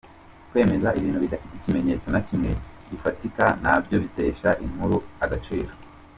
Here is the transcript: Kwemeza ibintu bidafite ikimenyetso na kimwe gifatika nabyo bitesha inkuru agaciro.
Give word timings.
Kwemeza 0.51 0.89
ibintu 0.99 1.19
bidafite 1.23 1.53
ikimenyetso 1.57 2.07
na 2.11 2.21
kimwe 2.27 2.51
gifatika 2.89 3.45
nabyo 3.63 3.95
bitesha 4.03 4.49
inkuru 4.65 4.97
agaciro. 5.25 5.71